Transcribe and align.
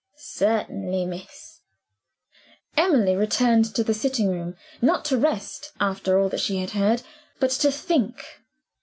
"Certainly, 0.17 1.05
miss." 1.05 1.59
Emily 2.75 3.15
returned 3.15 3.65
to 3.75 3.83
the 3.83 3.93
sitting 3.93 4.29
room: 4.29 4.55
not 4.81 5.05
to 5.05 5.15
rest 5.19 5.73
(after 5.79 6.17
all 6.19 6.27
that 6.29 6.39
she 6.39 6.57
had 6.57 6.71
heard), 6.71 7.03
but 7.39 7.51
to 7.51 7.71
think. 7.71 8.25